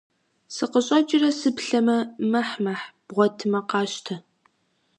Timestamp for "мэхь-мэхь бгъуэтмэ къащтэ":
2.31-4.15